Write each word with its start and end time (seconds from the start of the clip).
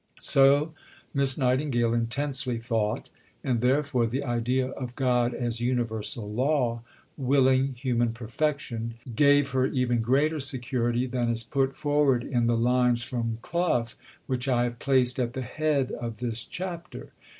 So 0.19 0.73
Miss 1.13 1.37
Nightingale 1.37 1.93
intensely 1.93 2.57
thought; 2.57 3.11
and, 3.43 3.61
therefore, 3.61 4.07
the 4.07 4.23
idea 4.23 4.69
of 4.69 4.95
God 4.95 5.31
as 5.35 5.61
Universal 5.61 6.27
Law, 6.33 6.81
willing 7.17 7.75
human 7.75 8.11
perfection, 8.11 8.95
gave 9.15 9.51
her 9.51 9.67
even 9.67 10.01
greater 10.01 10.39
security 10.39 11.05
than 11.05 11.29
is 11.29 11.43
put 11.43 11.77
forward 11.77 12.23
in 12.23 12.47
the 12.47 12.57
lines 12.57 13.03
from 13.03 13.37
Clough 13.43 13.89
which 14.25 14.47
I 14.47 14.63
have 14.63 14.79
placed 14.79 15.19
at 15.19 15.33
the 15.33 15.43
head 15.43 15.91
of 15.91 16.17
this 16.17 16.45
chapter. 16.45 17.11